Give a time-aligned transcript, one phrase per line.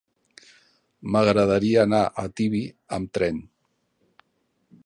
[1.15, 2.65] M'agradaria anar a Tibi
[2.99, 3.41] amb tren.